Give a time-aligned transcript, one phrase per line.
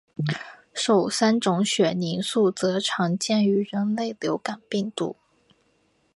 [0.73, 5.15] 首三种血凝素则常见于人类流感病毒。